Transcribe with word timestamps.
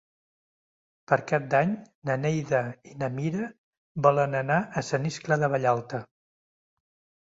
Per 1.11 1.19
Cap 1.31 1.45
d'Any 1.51 1.75
na 2.11 2.17
Neida 2.23 2.63
i 2.93 2.97
na 3.03 3.13
Mira 3.21 3.53
volen 4.09 4.37
anar 4.43 4.61
a 4.63 4.87
Sant 4.93 5.09
Iscle 5.15 5.43
de 5.47 5.55
Vallalta. 5.57 6.07